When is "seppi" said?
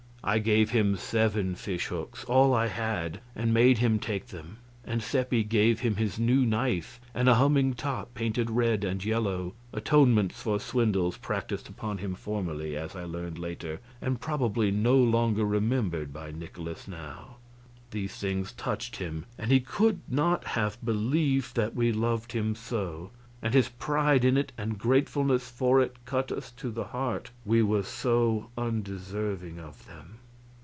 5.01-5.43